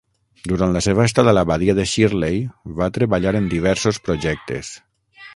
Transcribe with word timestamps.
Durant 0.51 0.71
la 0.75 0.81
seva 0.85 1.03
estada 1.09 1.29
a 1.33 1.35
la 1.37 1.43
badia 1.49 1.75
de 1.79 1.85
Shirley, 1.91 2.39
va 2.79 2.87
treballar 2.95 3.35
en 3.41 3.51
diversos 3.55 4.01
projectes. 4.07 4.73